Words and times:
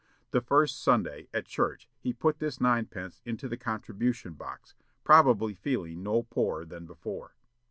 The 0.31 0.41
first 0.41 0.81
Sunday, 0.81 1.27
at 1.31 1.45
church, 1.45 1.87
he 1.99 2.11
put 2.11 2.39
this 2.39 2.59
ninepence 2.59 3.21
into 3.23 3.47
the 3.47 3.55
contribution 3.55 4.33
box, 4.33 4.73
probably 5.03 5.53
feeling 5.53 6.01
no 6.01 6.23
poorer 6.23 6.65
than 6.65 6.87
before. 6.87 7.35